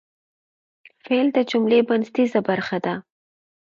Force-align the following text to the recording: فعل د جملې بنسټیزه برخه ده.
فعل 1.05 1.27
د 1.33 1.37
جملې 1.49 1.79
بنسټیزه 1.87 2.39
برخه 2.49 2.77
ده. 2.85 2.93